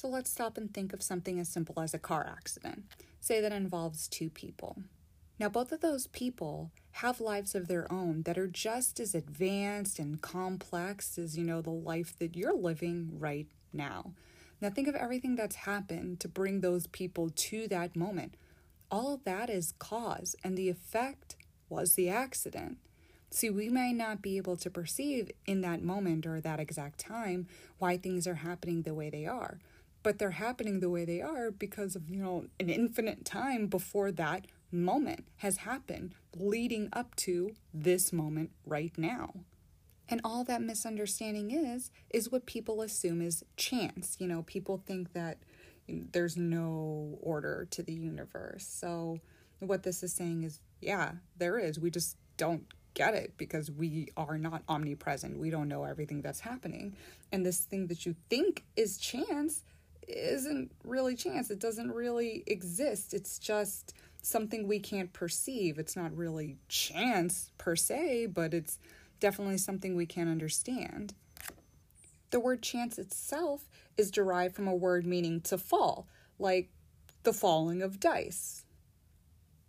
So 0.00 0.08
let's 0.08 0.30
stop 0.30 0.56
and 0.56 0.72
think 0.72 0.94
of 0.94 1.02
something 1.02 1.38
as 1.38 1.50
simple 1.50 1.78
as 1.78 1.92
a 1.92 1.98
car 1.98 2.26
accident. 2.26 2.84
Say 3.20 3.42
that 3.42 3.52
involves 3.52 4.08
two 4.08 4.30
people. 4.30 4.78
Now, 5.38 5.50
both 5.50 5.72
of 5.72 5.82
those 5.82 6.06
people 6.06 6.70
have 6.92 7.20
lives 7.20 7.54
of 7.54 7.68
their 7.68 7.86
own 7.92 8.22
that 8.22 8.38
are 8.38 8.46
just 8.46 8.98
as 8.98 9.14
advanced 9.14 9.98
and 9.98 10.22
complex 10.22 11.18
as, 11.18 11.36
you 11.36 11.44
know, 11.44 11.60
the 11.60 11.68
life 11.68 12.18
that 12.18 12.34
you're 12.34 12.56
living 12.56 13.10
right 13.18 13.46
now. 13.74 14.14
Now, 14.62 14.70
think 14.70 14.88
of 14.88 14.94
everything 14.94 15.36
that's 15.36 15.56
happened 15.56 16.18
to 16.20 16.28
bring 16.28 16.62
those 16.62 16.86
people 16.86 17.28
to 17.28 17.68
that 17.68 17.94
moment. 17.94 18.38
All 18.90 19.20
that 19.26 19.50
is 19.50 19.74
cause, 19.78 20.34
and 20.42 20.56
the 20.56 20.70
effect 20.70 21.36
was 21.68 21.94
the 21.94 22.08
accident. 22.08 22.78
See, 23.30 23.50
we 23.50 23.68
may 23.68 23.92
not 23.92 24.22
be 24.22 24.38
able 24.38 24.56
to 24.56 24.70
perceive 24.70 25.30
in 25.44 25.60
that 25.60 25.82
moment 25.82 26.26
or 26.26 26.40
that 26.40 26.58
exact 26.58 26.98
time 26.98 27.48
why 27.78 27.98
things 27.98 28.26
are 28.26 28.36
happening 28.36 28.82
the 28.82 28.94
way 28.94 29.10
they 29.10 29.26
are, 29.26 29.60
but 30.02 30.18
they're 30.18 30.30
happening 30.32 30.80
the 30.80 30.90
way 30.90 31.04
they 31.04 31.20
are 31.20 31.50
because 31.50 31.94
of, 31.94 32.08
you 32.08 32.22
know, 32.22 32.46
an 32.58 32.68
infinite 32.68 33.24
time 33.24 33.66
before 33.66 34.10
that 34.12 34.46
moment 34.72 35.26
has 35.38 35.58
happened, 35.58 36.14
leading 36.36 36.88
up 36.92 37.14
to 37.16 37.54
this 37.74 38.12
moment 38.12 38.50
right 38.64 38.96
now. 38.96 39.34
And 40.08 40.20
all 40.24 40.42
that 40.44 40.62
misunderstanding 40.62 41.50
is, 41.50 41.90
is 42.10 42.32
what 42.32 42.46
people 42.46 42.82
assume 42.82 43.22
is 43.22 43.44
chance. 43.56 44.16
You 44.18 44.26
know, 44.26 44.42
people 44.42 44.82
think 44.84 45.12
that 45.12 45.38
there's 45.88 46.36
no 46.36 47.18
order 47.20 47.66
to 47.70 47.82
the 47.82 47.92
universe. 47.92 48.66
So, 48.66 49.20
what 49.60 49.82
this 49.82 50.02
is 50.02 50.12
saying 50.12 50.44
is, 50.44 50.60
yeah, 50.80 51.12
there 51.36 51.58
is. 51.58 51.78
We 51.78 51.90
just 51.90 52.16
don't 52.36 52.64
get 52.94 53.14
it 53.14 53.34
because 53.36 53.70
we 53.70 54.08
are 54.16 54.38
not 54.38 54.62
omnipresent. 54.68 55.38
We 55.38 55.50
don't 55.50 55.68
know 55.68 55.84
everything 55.84 56.22
that's 56.22 56.40
happening. 56.40 56.96
And 57.30 57.44
this 57.44 57.60
thing 57.60 57.86
that 57.88 58.06
you 58.06 58.16
think 58.28 58.64
is 58.76 58.98
chance 58.98 59.64
isn't 60.08 60.72
really 60.84 61.14
chance. 61.14 61.50
It 61.50 61.60
doesn't 61.60 61.92
really 61.92 62.42
exist. 62.46 63.14
It's 63.14 63.38
just 63.38 63.94
something 64.22 64.66
we 64.66 64.78
can't 64.78 65.12
perceive. 65.12 65.78
It's 65.78 65.96
not 65.96 66.16
really 66.16 66.56
chance 66.68 67.50
per 67.58 67.76
se, 67.76 68.26
but 68.26 68.54
it's 68.54 68.78
definitely 69.18 69.58
something 69.58 69.94
we 69.94 70.06
can't 70.06 70.28
understand. 70.28 71.14
The 72.30 72.40
word 72.40 72.62
chance 72.62 72.98
itself 72.98 73.66
is 73.96 74.10
derived 74.10 74.54
from 74.54 74.68
a 74.68 74.74
word 74.74 75.04
meaning 75.06 75.40
to 75.42 75.58
fall, 75.58 76.06
like 76.38 76.70
the 77.22 77.32
falling 77.32 77.82
of 77.82 78.00
dice. 78.00 78.64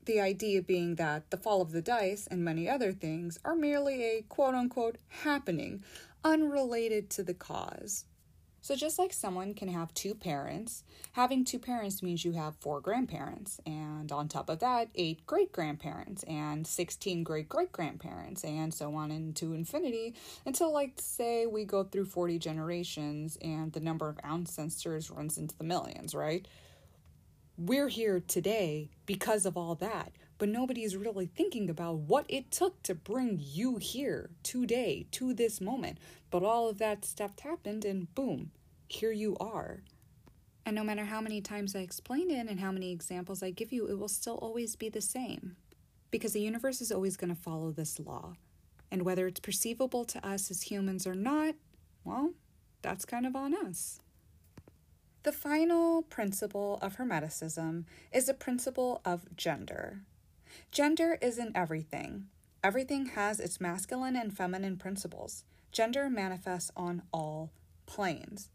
The 0.05 0.19
idea 0.19 0.61
being 0.61 0.95
that 0.95 1.29
the 1.29 1.37
fall 1.37 1.61
of 1.61 1.71
the 1.71 1.81
dice 1.81 2.27
and 2.27 2.43
many 2.43 2.67
other 2.67 2.91
things 2.91 3.39
are 3.45 3.55
merely 3.55 4.03
a 4.03 4.21
quote 4.23 4.55
unquote 4.55 4.97
happening, 5.09 5.83
unrelated 6.23 7.09
to 7.11 7.23
the 7.23 7.33
cause. 7.33 8.05
So, 8.63 8.75
just 8.75 8.99
like 8.99 9.11
someone 9.11 9.55
can 9.55 9.69
have 9.69 9.91
two 9.95 10.13
parents, 10.13 10.83
having 11.13 11.43
two 11.43 11.57
parents 11.57 12.03
means 12.03 12.23
you 12.23 12.33
have 12.33 12.55
four 12.59 12.79
grandparents, 12.79 13.59
and 13.65 14.11
on 14.11 14.27
top 14.27 14.49
of 14.49 14.59
that, 14.59 14.89
eight 14.93 15.25
great 15.25 15.51
grandparents, 15.51 16.21
and 16.23 16.67
16 16.67 17.23
great 17.23 17.49
great 17.49 17.71
grandparents, 17.71 18.43
and 18.43 18.71
so 18.71 18.93
on 18.93 19.09
into 19.09 19.53
infinity 19.53 20.13
until, 20.45 20.71
like, 20.71 20.93
say, 20.97 21.47
we 21.47 21.65
go 21.65 21.83
through 21.83 22.05
40 22.05 22.37
generations 22.37 23.35
and 23.41 23.73
the 23.73 23.79
number 23.79 24.07
of 24.07 24.19
ancestors 24.23 25.09
runs 25.09 25.39
into 25.39 25.57
the 25.57 25.63
millions, 25.63 26.13
right? 26.13 26.47
We're 27.57 27.89
here 27.89 28.19
today 28.19 28.91
because 29.07 29.47
of 29.47 29.57
all 29.57 29.73
that, 29.75 30.11
but 30.37 30.49
nobody 30.49 30.83
is 30.83 30.95
really 30.95 31.25
thinking 31.25 31.69
about 31.69 31.97
what 31.97 32.25
it 32.29 32.51
took 32.51 32.81
to 32.83 32.95
bring 32.95 33.39
you 33.39 33.77
here 33.77 34.29
today 34.43 35.07
to 35.11 35.33
this 35.33 35.59
moment. 35.59 35.97
But 36.31 36.43
all 36.43 36.69
of 36.69 36.79
that 36.79 37.05
stuff 37.05 37.37
happened, 37.39 37.85
and 37.85 38.13
boom, 38.15 38.51
here 38.87 39.11
you 39.11 39.37
are. 39.39 39.83
And 40.65 40.75
no 40.75 40.83
matter 40.83 41.05
how 41.05 41.21
many 41.21 41.41
times 41.41 41.75
I 41.75 41.79
explain 41.79 42.31
it 42.31 42.47
and 42.47 42.59
how 42.59 42.71
many 42.71 42.91
examples 42.91 43.43
I 43.43 43.51
give 43.51 43.71
you, 43.71 43.87
it 43.87 43.99
will 43.99 44.07
still 44.07 44.35
always 44.35 44.75
be 44.75 44.89
the 44.89 45.01
same. 45.01 45.57
Because 46.09 46.33
the 46.33 46.41
universe 46.41 46.81
is 46.81 46.91
always 46.91 47.17
going 47.17 47.33
to 47.33 47.41
follow 47.41 47.71
this 47.71 47.99
law. 47.99 48.35
And 48.89 49.03
whether 49.03 49.27
it's 49.27 49.39
perceivable 49.39 50.05
to 50.05 50.25
us 50.25 50.49
as 50.49 50.63
humans 50.63 51.05
or 51.05 51.13
not, 51.13 51.55
well, 52.03 52.31
that's 52.81 53.05
kind 53.05 53.25
of 53.25 53.35
on 53.35 53.53
us. 53.53 53.99
The 55.23 55.31
final 55.31 56.01
principle 56.01 56.79
of 56.81 56.95
Hermeticism 56.97 57.85
is 58.11 58.25
the 58.25 58.33
principle 58.33 59.01
of 59.05 59.35
gender. 59.35 60.01
Gender 60.71 61.17
isn't 61.21 61.55
everything. 61.55 62.25
Everything 62.63 63.07
has 63.07 63.39
its 63.39 63.61
masculine 63.61 64.15
and 64.15 64.35
feminine 64.35 64.77
principles. 64.77 65.43
Gender 65.71 66.09
manifests 66.09 66.71
on 66.75 67.03
all 67.13 67.51
planes. 67.85 68.49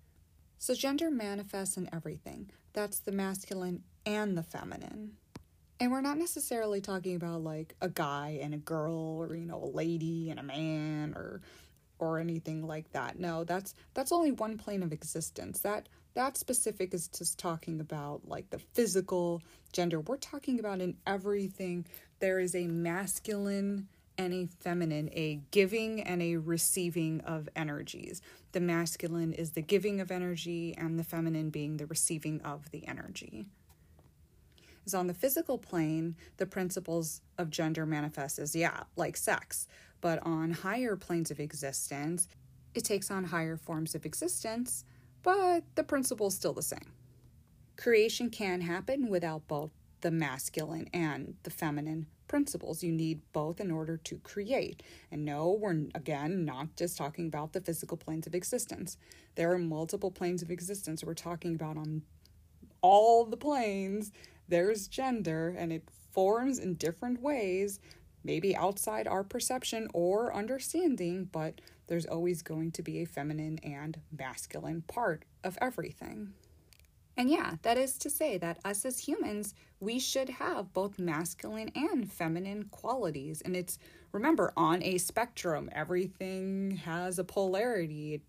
So, 0.58 0.74
gender 0.74 1.10
manifests 1.10 1.76
in 1.76 1.88
everything. 1.92 2.50
That's 2.72 2.98
the 2.98 3.12
masculine 3.12 3.84
and 4.04 4.36
the 4.36 4.42
feminine. 4.42 5.12
And 5.78 5.92
we're 5.92 6.00
not 6.00 6.18
necessarily 6.18 6.80
talking 6.80 7.16
about 7.16 7.42
like 7.42 7.74
a 7.80 7.88
guy 7.88 8.38
and 8.42 8.54
a 8.54 8.58
girl 8.58 9.18
or 9.18 9.34
you 9.34 9.46
know 9.46 9.62
a 9.62 9.66
lady 9.66 10.30
and 10.30 10.40
a 10.40 10.42
man 10.42 11.14
or 11.14 11.42
or 11.98 12.18
anything 12.18 12.66
like 12.66 12.92
that. 12.92 13.18
No, 13.18 13.44
that's 13.44 13.74
that's 13.94 14.12
only 14.12 14.32
one 14.32 14.58
plane 14.58 14.82
of 14.82 14.92
existence. 14.92 15.60
That 15.60 15.88
that 16.14 16.36
specific 16.36 16.94
is 16.94 17.08
just 17.08 17.38
talking 17.38 17.80
about 17.80 18.26
like 18.26 18.50
the 18.50 18.58
physical 18.58 19.42
gender. 19.72 20.00
We're 20.00 20.16
talking 20.16 20.58
about 20.58 20.80
in 20.80 20.96
everything 21.06 21.86
there 22.20 22.38
is 22.38 22.54
a 22.54 22.66
masculine 22.66 23.88
and 24.18 24.32
a 24.32 24.46
feminine, 24.60 25.08
a 25.12 25.40
giving 25.50 26.00
and 26.00 26.22
a 26.22 26.36
receiving 26.36 27.20
of 27.20 27.48
energies. 27.54 28.22
The 28.52 28.60
masculine 28.60 29.32
is 29.32 29.52
the 29.52 29.62
giving 29.62 30.00
of 30.00 30.10
energy, 30.10 30.74
and 30.76 30.98
the 30.98 31.04
feminine 31.04 31.50
being 31.50 31.76
the 31.76 31.86
receiving 31.86 32.40
of 32.40 32.70
the 32.70 32.86
energy. 32.86 33.46
Is 34.86 34.94
on 34.94 35.08
the 35.08 35.14
physical 35.14 35.58
plane, 35.58 36.16
the 36.36 36.46
principles 36.46 37.20
of 37.38 37.50
gender 37.50 37.84
manifest 37.84 38.38
as, 38.38 38.54
yeah, 38.54 38.84
like 38.94 39.16
sex, 39.16 39.66
but 40.00 40.20
on 40.22 40.52
higher 40.52 40.96
planes 40.96 41.30
of 41.30 41.40
existence, 41.40 42.28
it 42.74 42.84
takes 42.84 43.10
on 43.10 43.24
higher 43.24 43.56
forms 43.56 43.94
of 43.94 44.06
existence, 44.06 44.84
but 45.22 45.64
the 45.74 45.82
principle 45.82 46.28
is 46.28 46.34
still 46.34 46.52
the 46.52 46.62
same. 46.62 46.92
Creation 47.76 48.30
can 48.30 48.60
happen 48.60 49.08
without 49.08 49.46
both 49.48 49.72
the 50.00 50.10
masculine 50.10 50.88
and 50.92 51.34
the 51.42 51.50
feminine 51.50 52.06
principles. 52.28 52.82
You 52.82 52.92
need 52.92 53.20
both 53.32 53.60
in 53.60 53.70
order 53.70 53.96
to 53.96 54.18
create. 54.18 54.82
And 55.10 55.24
no, 55.24 55.50
we're 55.50 55.86
again 55.94 56.44
not 56.44 56.76
just 56.76 56.96
talking 56.96 57.26
about 57.26 57.52
the 57.52 57.60
physical 57.60 57.96
planes 57.96 58.26
of 58.26 58.34
existence. 58.34 58.96
There 59.34 59.52
are 59.52 59.58
multiple 59.58 60.10
planes 60.10 60.42
of 60.42 60.50
existence. 60.50 61.04
We're 61.04 61.14
talking 61.14 61.54
about 61.54 61.76
on 61.76 62.02
all 62.82 63.24
the 63.24 63.36
planes, 63.36 64.12
there's 64.48 64.86
gender, 64.86 65.54
and 65.56 65.72
it 65.72 65.88
forms 66.12 66.58
in 66.58 66.74
different 66.74 67.20
ways, 67.20 67.80
maybe 68.22 68.56
outside 68.56 69.06
our 69.06 69.24
perception 69.24 69.88
or 69.92 70.34
understanding, 70.34 71.28
but 71.30 71.60
there's 71.88 72.06
always 72.06 72.42
going 72.42 72.72
to 72.72 72.82
be 72.82 73.02
a 73.02 73.06
feminine 73.06 73.58
and 73.62 74.00
masculine 74.16 74.82
part 74.82 75.24
of 75.44 75.58
everything. 75.60 76.32
And 77.16 77.30
yeah, 77.30 77.54
that 77.62 77.78
is 77.78 77.96
to 77.98 78.10
say 78.10 78.36
that 78.38 78.58
us 78.64 78.84
as 78.84 78.98
humans, 78.98 79.54
we 79.80 79.98
should 79.98 80.28
have 80.28 80.74
both 80.74 80.98
masculine 80.98 81.70
and 81.74 82.12
feminine 82.12 82.64
qualities. 82.64 83.40
And 83.42 83.56
it's, 83.56 83.78
remember, 84.12 84.52
on 84.56 84.82
a 84.82 84.98
spectrum, 84.98 85.70
everything 85.72 86.82
has 86.84 87.18
a 87.18 87.24
polarity. 87.24 88.20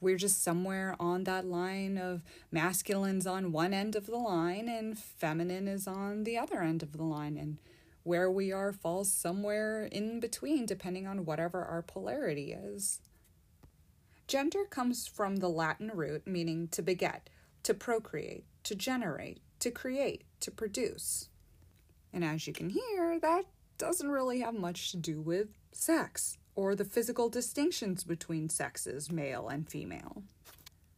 We're 0.00 0.16
just 0.16 0.42
somewhere 0.42 0.94
on 1.00 1.24
that 1.24 1.46
line 1.46 1.98
of 1.98 2.22
masculine's 2.52 3.26
on 3.26 3.50
one 3.50 3.74
end 3.74 3.96
of 3.96 4.06
the 4.06 4.16
line 4.16 4.68
and 4.68 4.96
feminine 4.96 5.66
is 5.66 5.88
on 5.88 6.24
the 6.24 6.38
other 6.38 6.60
end 6.62 6.82
of 6.82 6.96
the 6.96 7.04
line. 7.04 7.36
And 7.36 7.58
where 8.04 8.30
we 8.30 8.52
are 8.52 8.72
falls 8.72 9.12
somewhere 9.12 9.84
in 9.84 10.20
between, 10.20 10.66
depending 10.66 11.06
on 11.06 11.24
whatever 11.24 11.64
our 11.64 11.82
polarity 11.82 12.52
is. 12.52 13.00
Gender 14.26 14.64
comes 14.64 15.06
from 15.06 15.36
the 15.36 15.48
Latin 15.48 15.90
root 15.94 16.26
meaning 16.26 16.68
to 16.68 16.82
beget 16.82 17.28
to 17.62 17.74
procreate, 17.74 18.44
to 18.64 18.74
generate, 18.74 19.40
to 19.60 19.70
create, 19.70 20.24
to 20.40 20.50
produce. 20.50 21.28
And 22.12 22.24
as 22.24 22.46
you 22.46 22.52
can 22.52 22.70
hear, 22.70 23.18
that 23.20 23.44
doesn't 23.78 24.10
really 24.10 24.40
have 24.40 24.54
much 24.54 24.90
to 24.90 24.96
do 24.96 25.20
with 25.20 25.48
sex 25.72 26.38
or 26.54 26.74
the 26.74 26.84
physical 26.84 27.28
distinctions 27.28 28.04
between 28.04 28.48
sexes, 28.48 29.10
male 29.10 29.48
and 29.48 29.68
female. 29.68 30.22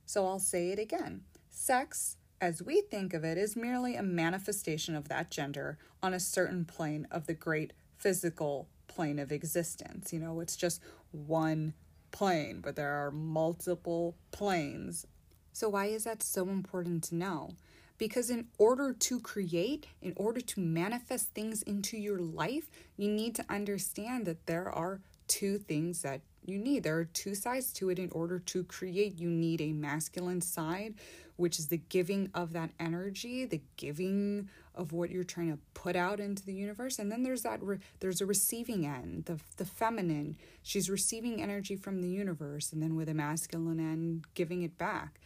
So 0.06 0.26
I'll 0.26 0.38
say 0.38 0.70
it 0.70 0.78
again 0.78 1.22
Sex, 1.50 2.16
as 2.40 2.62
we 2.62 2.82
think 2.82 3.14
of 3.14 3.24
it, 3.24 3.38
is 3.38 3.56
merely 3.56 3.94
a 3.94 4.02
manifestation 4.02 4.96
of 4.96 5.08
that 5.08 5.30
gender 5.30 5.78
on 6.02 6.12
a 6.12 6.20
certain 6.20 6.64
plane 6.64 7.06
of 7.10 7.26
the 7.26 7.34
great 7.34 7.72
physical 7.96 8.68
plane 8.88 9.18
of 9.18 9.30
existence. 9.30 10.12
You 10.12 10.18
know, 10.18 10.40
it's 10.40 10.56
just 10.56 10.82
one 11.12 11.74
plane, 12.10 12.60
but 12.60 12.76
there 12.76 12.92
are 12.92 13.10
multiple 13.10 14.16
planes. 14.30 15.06
So, 15.54 15.68
why 15.68 15.86
is 15.86 16.02
that 16.02 16.20
so 16.20 16.48
important 16.48 17.04
to 17.04 17.14
know? 17.14 17.54
Because 17.96 18.28
in 18.28 18.48
order 18.58 18.92
to 18.92 19.20
create, 19.20 19.86
in 20.02 20.12
order 20.16 20.40
to 20.40 20.60
manifest 20.60 21.28
things 21.28 21.62
into 21.62 21.96
your 21.96 22.18
life, 22.18 22.68
you 22.96 23.08
need 23.08 23.36
to 23.36 23.44
understand 23.48 24.26
that 24.26 24.46
there 24.46 24.68
are 24.68 25.00
two 25.28 25.58
things 25.58 26.02
that 26.02 26.22
you 26.44 26.58
need. 26.58 26.82
There 26.82 26.98
are 26.98 27.04
two 27.04 27.36
sides 27.36 27.72
to 27.74 27.88
it 27.90 28.00
in 28.00 28.10
order 28.10 28.40
to 28.40 28.64
create. 28.64 29.20
You 29.20 29.30
need 29.30 29.60
a 29.60 29.72
masculine 29.72 30.40
side, 30.40 30.94
which 31.36 31.60
is 31.60 31.68
the 31.68 31.76
giving 31.88 32.30
of 32.34 32.52
that 32.54 32.70
energy, 32.80 33.44
the 33.44 33.62
giving 33.76 34.48
of 34.74 34.92
what 34.92 35.10
you're 35.10 35.22
trying 35.22 35.52
to 35.52 35.58
put 35.72 35.94
out 35.94 36.18
into 36.18 36.44
the 36.44 36.52
universe. 36.52 36.98
And 36.98 37.12
then 37.12 37.22
there's 37.22 37.42
that 37.42 37.62
re- 37.62 37.78
there's 38.00 38.20
a 38.20 38.26
receiving 38.26 38.84
end, 38.86 39.26
the 39.26 39.38
the 39.56 39.64
feminine. 39.64 40.36
She's 40.64 40.90
receiving 40.90 41.40
energy 41.40 41.76
from 41.76 42.02
the 42.02 42.08
universe 42.08 42.72
and 42.72 42.82
then 42.82 42.96
with 42.96 43.08
a 43.08 43.14
masculine 43.14 43.78
end 43.78 44.24
giving 44.34 44.62
it 44.62 44.76
back. 44.76 45.20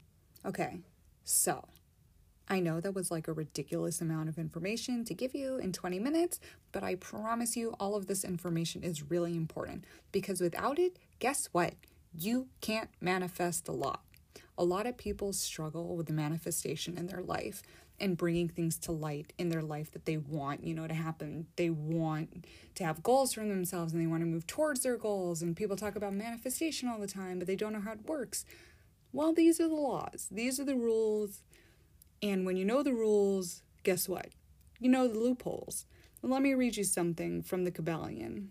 Okay. 0.44 0.80
So, 1.24 1.64
I 2.48 2.60
know 2.60 2.80
that 2.80 2.94
was 2.94 3.10
like 3.10 3.28
a 3.28 3.32
ridiculous 3.32 4.00
amount 4.00 4.30
of 4.30 4.38
information 4.38 5.04
to 5.04 5.14
give 5.14 5.34
you 5.34 5.58
in 5.58 5.72
20 5.72 5.98
minutes, 5.98 6.40
but 6.72 6.82
I 6.82 6.94
promise 6.94 7.56
you 7.56 7.74
all 7.78 7.94
of 7.94 8.06
this 8.06 8.24
information 8.24 8.82
is 8.82 9.10
really 9.10 9.36
important 9.36 9.84
because 10.12 10.40
without 10.40 10.78
it, 10.78 10.98
guess 11.18 11.48
what? 11.52 11.74
You 12.16 12.48
can't 12.62 12.88
manifest 13.00 13.68
a 13.68 13.72
lot. 13.72 14.00
A 14.56 14.64
lot 14.64 14.86
of 14.86 14.96
people 14.96 15.32
struggle 15.34 15.94
with 15.96 16.06
the 16.06 16.12
manifestation 16.12 16.96
in 16.96 17.06
their 17.06 17.22
life 17.22 17.62
and 18.00 18.16
bringing 18.16 18.48
things 18.48 18.78
to 18.78 18.92
light 18.92 19.32
in 19.38 19.50
their 19.50 19.62
life 19.62 19.90
that 19.92 20.06
they 20.06 20.16
want, 20.16 20.64
you 20.64 20.72
know, 20.72 20.86
to 20.86 20.94
happen. 20.94 21.46
They 21.56 21.70
want 21.70 22.46
to 22.76 22.84
have 22.84 23.02
goals 23.02 23.34
for 23.34 23.40
themselves 23.40 23.92
and 23.92 24.00
they 24.00 24.06
want 24.06 24.22
to 24.22 24.26
move 24.26 24.46
towards 24.46 24.80
their 24.80 24.96
goals. 24.96 25.42
And 25.42 25.56
people 25.56 25.76
talk 25.76 25.96
about 25.96 26.14
manifestation 26.14 26.88
all 26.88 26.98
the 26.98 27.06
time, 27.06 27.38
but 27.38 27.46
they 27.46 27.56
don't 27.56 27.72
know 27.72 27.80
how 27.80 27.92
it 27.92 28.06
works. 28.06 28.44
Well, 29.12 29.32
these 29.32 29.60
are 29.60 29.68
the 29.68 29.74
laws, 29.74 30.28
these 30.30 30.60
are 30.60 30.64
the 30.64 30.76
rules 30.76 31.42
and 32.22 32.44
when 32.44 32.56
you 32.56 32.64
know 32.64 32.82
the 32.82 32.94
rules, 32.94 33.62
guess 33.84 34.08
what? 34.08 34.28
You 34.80 34.88
know 34.88 35.06
the 35.06 35.18
loopholes. 35.18 35.86
Let 36.22 36.42
me 36.42 36.54
read 36.54 36.76
you 36.76 36.84
something 36.84 37.42
from 37.42 37.64
the 37.64 37.70
Kybalion. 37.70 38.48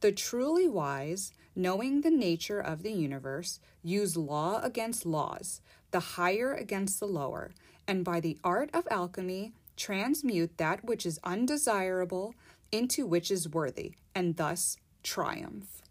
The 0.00 0.12
truly 0.12 0.68
wise, 0.68 1.32
knowing 1.56 2.02
the 2.02 2.10
nature 2.10 2.60
of 2.60 2.82
the 2.82 2.92
universe, 2.92 3.60
use 3.82 4.16
law 4.16 4.60
against 4.62 5.06
laws, 5.06 5.62
the 5.90 6.00
higher 6.00 6.52
against 6.52 7.00
the 7.00 7.06
lower, 7.06 7.52
and 7.88 8.04
by 8.04 8.20
the 8.20 8.38
art 8.44 8.68
of 8.74 8.86
alchemy 8.90 9.54
transmute 9.76 10.58
that 10.58 10.84
which 10.84 11.06
is 11.06 11.18
undesirable 11.24 12.34
into 12.70 13.06
which 13.06 13.30
is 13.30 13.48
worthy, 13.48 13.94
and 14.14 14.36
thus 14.36 14.76
triumph. 15.02 15.83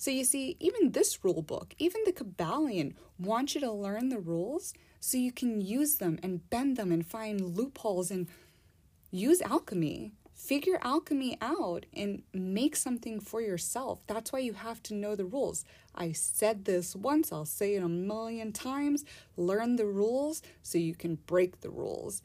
So 0.00 0.10
you 0.10 0.24
see, 0.24 0.56
even 0.60 0.92
this 0.92 1.22
rule 1.22 1.42
book, 1.42 1.74
even 1.76 2.00
the 2.06 2.12
Kybalion, 2.12 2.94
wants 3.18 3.54
you 3.54 3.60
to 3.60 3.70
learn 3.70 4.08
the 4.08 4.18
rules 4.18 4.72
so 4.98 5.18
you 5.18 5.30
can 5.30 5.60
use 5.60 5.96
them 5.96 6.18
and 6.22 6.48
bend 6.48 6.78
them 6.78 6.90
and 6.90 7.06
find 7.06 7.54
loopholes 7.54 8.10
and 8.10 8.26
use 9.10 9.42
alchemy. 9.42 10.12
Figure 10.32 10.78
alchemy 10.80 11.36
out 11.42 11.84
and 11.92 12.22
make 12.32 12.76
something 12.76 13.20
for 13.20 13.42
yourself. 13.42 14.00
That's 14.06 14.32
why 14.32 14.38
you 14.38 14.54
have 14.54 14.82
to 14.84 14.94
know 14.94 15.14
the 15.14 15.26
rules. 15.26 15.66
I 15.94 16.12
said 16.12 16.64
this 16.64 16.96
once, 16.96 17.30
I'll 17.30 17.44
say 17.44 17.74
it 17.74 17.82
a 17.82 17.88
million 17.88 18.52
times. 18.52 19.04
Learn 19.36 19.76
the 19.76 19.84
rules 19.84 20.40
so 20.62 20.78
you 20.78 20.94
can 20.94 21.16
break 21.16 21.60
the 21.60 21.68
rules. 21.68 22.22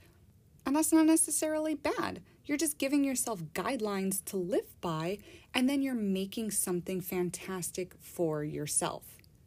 And 0.66 0.78
that's 0.78 0.94
not 0.94 1.08
necessarily 1.08 1.76
bad. 1.76 2.22
You're 2.46 2.58
just 2.58 2.78
giving 2.78 3.04
yourself 3.04 3.42
guidelines 3.54 4.24
to 4.26 4.38
live 4.38 4.80
by, 4.80 5.18
and 5.56 5.70
then 5.70 5.82
you're 5.82 5.96
making 5.96 6.52
something 6.52 7.00
fantastic 7.00 7.94
for 8.02 8.44
yourself. 8.44 9.04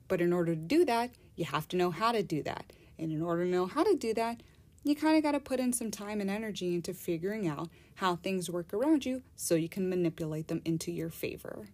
But 0.09 0.23
in 0.23 0.33
order 0.33 0.55
to 0.55 0.61
do 0.61 0.87
that, 0.87 1.11
you 1.37 1.44
have 1.44 1.68
to 1.68 1.77
know 1.77 1.90
how 1.90 2.12
to 2.12 2.23
do 2.23 2.42
that. 2.44 2.73
And 2.99 3.12
in 3.12 3.21
order 3.21 3.44
to 3.44 3.51
know 3.51 3.66
how 3.66 3.85
to 3.85 3.94
do 3.94 4.14
that, 4.14 4.42
you 4.83 4.97
kind 4.97 5.18
of 5.18 5.23
got 5.23 5.33
to 5.33 5.40
put 5.40 5.61
in 5.61 5.75
some 5.75 5.90
time 5.90 6.23
and 6.23 6.31
energy 6.31 6.75
into 6.75 6.94
figuring 6.94 7.47
out 7.47 7.68
how 7.97 8.16
things 8.16 8.49
work 8.49 8.73
around 8.73 9.05
you 9.05 9.23
so 9.37 9.55
you 9.55 9.68
can 9.68 9.90
manipulate 9.90 10.49
them 10.49 10.62
into 10.64 10.90
your 10.90 11.11
favor. 11.11 11.68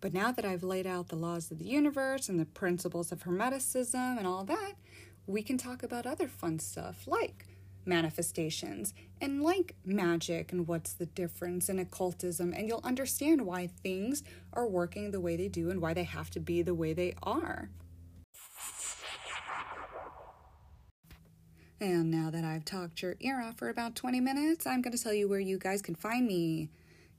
But 0.00 0.12
now 0.12 0.32
that 0.32 0.44
I've 0.44 0.64
laid 0.64 0.86
out 0.86 1.08
the 1.08 1.16
laws 1.16 1.50
of 1.50 1.58
the 1.58 1.64
universe 1.64 2.28
and 2.28 2.38
the 2.40 2.44
principles 2.44 3.12
of 3.12 3.22
Hermeticism 3.22 4.18
and 4.18 4.26
all 4.26 4.44
that, 4.44 4.72
we 5.26 5.42
can 5.42 5.56
talk 5.56 5.82
about 5.82 6.04
other 6.04 6.26
fun 6.26 6.58
stuff 6.58 7.06
like 7.06 7.46
manifestations 7.86 8.94
and 9.20 9.42
like 9.42 9.74
magic 9.84 10.52
and 10.52 10.66
what's 10.66 10.92
the 10.92 11.06
difference 11.06 11.68
in 11.68 11.78
occultism, 11.78 12.52
and 12.52 12.68
you'll 12.68 12.80
understand 12.84 13.42
why 13.42 13.66
things 13.66 14.22
are 14.52 14.66
working 14.66 15.10
the 15.10 15.20
way 15.20 15.36
they 15.36 15.48
do 15.48 15.70
and 15.70 15.80
why 15.80 15.94
they 15.94 16.04
have 16.04 16.30
to 16.30 16.40
be 16.40 16.62
the 16.62 16.74
way 16.74 16.92
they 16.92 17.14
are. 17.22 17.70
And 21.80 22.10
now 22.10 22.30
that 22.30 22.44
I've 22.44 22.64
talked 22.64 23.02
your 23.02 23.16
ear 23.20 23.42
off 23.42 23.58
for 23.58 23.68
about 23.68 23.94
20 23.94 24.20
minutes, 24.20 24.66
I'm 24.66 24.80
going 24.80 24.96
to 24.96 25.02
tell 25.02 25.12
you 25.12 25.28
where 25.28 25.40
you 25.40 25.58
guys 25.58 25.82
can 25.82 25.94
find 25.94 26.26
me. 26.26 26.70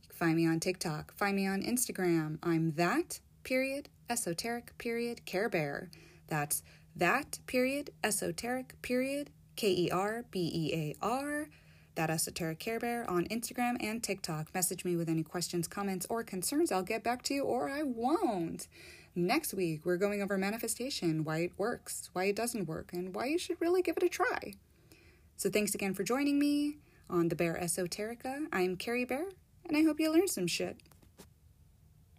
You 0.02 0.10
can 0.10 0.18
find 0.18 0.36
me 0.36 0.48
on 0.48 0.60
TikTok, 0.60 1.14
find 1.16 1.36
me 1.36 1.46
on 1.46 1.62
Instagram. 1.62 2.40
I'm 2.42 2.72
that 2.72 3.20
period 3.44 3.90
esoteric 4.10 4.78
period 4.78 5.26
Care 5.26 5.50
Bear. 5.50 5.90
That's 6.28 6.64
that 6.96 7.40
period 7.46 7.92
esoteric 8.04 8.82
period 8.82 9.30
K 9.56 9.72
E 9.72 9.90
R 9.92 10.26
B 10.32 10.52
E 10.54 10.74
A 10.74 11.06
R. 11.06 11.50
That 11.96 12.10
esoteric 12.10 12.60
Care 12.60 12.80
Bear 12.80 13.10
on 13.10 13.26
Instagram 13.28 13.78
and 13.80 14.04
TikTok. 14.04 14.54
Message 14.54 14.84
me 14.84 14.98
with 14.98 15.08
any 15.08 15.24
questions, 15.24 15.68
comments, 15.68 16.06
or 16.10 16.24
concerns. 16.24 16.72
I'll 16.72 16.84
get 16.84 17.04
back 17.04 17.22
to 17.24 17.34
you 17.34 17.44
or 17.44 17.70
I 17.70 17.84
won't. 17.84 18.68
Next 19.16 19.54
week, 19.54 19.86
we're 19.86 19.96
going 19.96 20.22
over 20.22 20.38
manifestation, 20.38 21.24
why 21.24 21.38
it 21.38 21.54
works, 21.58 22.10
why 22.12 22.26
it 22.26 22.36
doesn't 22.36 22.68
work, 22.68 22.92
and 22.92 23.16
why 23.16 23.28
you 23.28 23.38
should 23.38 23.62
really 23.62 23.82
give 23.82 23.96
it 23.96 24.04
a 24.04 24.10
try. 24.10 24.56
So, 25.38 25.50
thanks 25.50 25.74
again 25.74 25.94
for 25.94 26.04
joining 26.04 26.38
me 26.38 26.80
on 27.10 27.30
the 27.30 27.36
Bear 27.36 27.58
Esoterica. 27.62 28.48
I'm 28.52 28.76
Carrie 28.76 29.06
Bear, 29.06 29.28
and 29.66 29.78
I 29.78 29.84
hope 29.84 30.02
you 30.02 30.12
learned 30.12 30.30
some 30.30 30.48
shit. 30.48 30.82